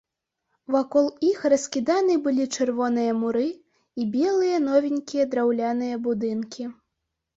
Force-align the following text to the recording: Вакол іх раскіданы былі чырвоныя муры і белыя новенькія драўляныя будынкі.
Вакол 0.75 1.09
іх 1.31 1.43
раскіданы 1.53 2.15
былі 2.27 2.45
чырвоныя 2.55 3.11
муры 3.21 3.45
і 3.99 4.09
белыя 4.19 4.57
новенькія 4.69 5.23
драўляныя 5.35 5.95
будынкі. 6.09 6.63